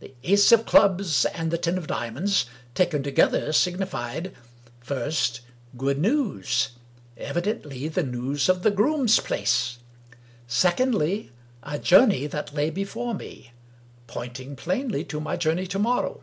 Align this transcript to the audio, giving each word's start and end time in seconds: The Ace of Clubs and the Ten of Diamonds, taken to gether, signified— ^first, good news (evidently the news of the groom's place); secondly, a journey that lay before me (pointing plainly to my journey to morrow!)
The 0.00 0.14
Ace 0.22 0.50
of 0.50 0.64
Clubs 0.64 1.26
and 1.26 1.50
the 1.50 1.58
Ten 1.58 1.76
of 1.76 1.86
Diamonds, 1.88 2.46
taken 2.74 3.02
to 3.02 3.10
gether, 3.10 3.52
signified— 3.52 4.32
^first, 4.86 5.40
good 5.76 5.98
news 5.98 6.70
(evidently 7.18 7.86
the 7.88 8.02
news 8.02 8.48
of 8.48 8.62
the 8.62 8.70
groom's 8.70 9.20
place); 9.20 9.76
secondly, 10.46 11.32
a 11.62 11.78
journey 11.78 12.26
that 12.28 12.54
lay 12.54 12.70
before 12.70 13.12
me 13.12 13.52
(pointing 14.06 14.56
plainly 14.56 15.04
to 15.04 15.20
my 15.20 15.36
journey 15.36 15.66
to 15.66 15.78
morrow!) 15.78 16.22